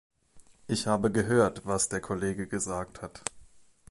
Ich 0.65 0.87
habe 0.87 1.11
gehört, 1.11 1.67
was 1.67 1.87
der 1.87 2.01
Kollege 2.01 2.47
gesagt 2.47 3.03
hat. 3.03 3.21